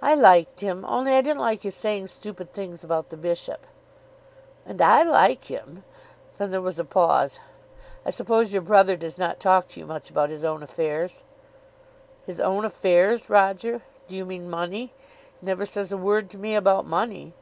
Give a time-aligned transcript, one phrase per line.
[0.00, 3.66] "I liked him; only I didn't like his saying stupid things about the bishop."
[4.64, 5.84] "And I like him."
[6.38, 7.38] Then there was a pause.
[8.06, 11.22] "I suppose your brother does not talk to you much about his own affairs."
[12.24, 13.82] "His own affairs, Roger?
[14.08, 14.94] Do you mean money?
[15.38, 17.34] He never says a word to me about money."